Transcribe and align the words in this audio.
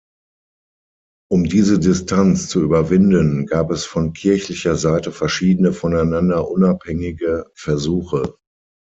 Um 1.29 1.43
diese 1.43 1.77
Distanz 1.77 2.47
zu 2.47 2.63
überwinden, 2.63 3.45
gab 3.45 3.69
es 3.69 3.85
von 3.85 4.13
kirchlicher 4.13 4.75
Seite 4.75 5.11
verschiedene, 5.11 5.73
voneinander 5.73 6.49
unabhängige 6.49 7.45
Versuche. 7.53 8.33